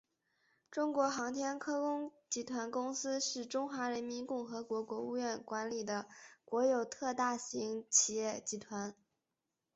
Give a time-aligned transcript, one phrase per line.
[0.71, 6.07] 中国航天科工集团公司是中华人民共和国国务院管理的
[6.43, 8.95] 国有特大型企业集团。